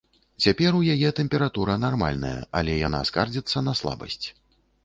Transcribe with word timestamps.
Цяпер 0.45 0.77
у 0.77 0.79
яе 0.93 1.11
тэмпература 1.19 1.75
нармальная, 1.85 2.33
але 2.61 2.81
яна 2.87 3.03
скардзіцца 3.11 3.67
на 3.67 3.73
слабасць. 3.83 4.23